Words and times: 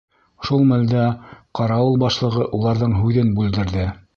Шул 0.47 0.63
мәлдә 0.69 1.03
ҡарауыл 1.59 2.01
башлығы 2.05 2.49
уларҙың 2.61 2.99
һүҙен 3.03 3.31
бүлдерҙе. 3.41 3.87